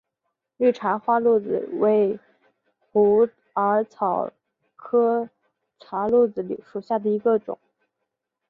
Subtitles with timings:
[0.57, 2.19] 绿花茶藨子为
[2.91, 4.33] 虎耳草
[4.75, 5.29] 科
[5.79, 7.59] 茶藨子属下的一个种。